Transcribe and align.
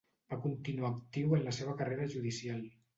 Va 0.31 0.39
continuar 0.45 0.89
actiu 0.95 1.37
en 1.39 1.47
la 1.47 1.55
seva 1.61 1.79
carrera 1.85 2.13
judicial. 2.19 2.71